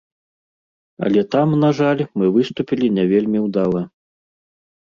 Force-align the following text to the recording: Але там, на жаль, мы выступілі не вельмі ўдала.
Але 1.09 1.21
там, 1.35 1.47
на 1.65 1.69
жаль, 1.81 2.01
мы 2.21 2.25
выступілі 2.39 2.85
не 2.99 3.05
вельмі 3.15 3.39
ўдала. 3.47 3.81